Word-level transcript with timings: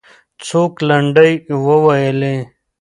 څوک 0.47 0.73
لنډۍ 0.87 1.31
وویلې؟ 1.65 2.35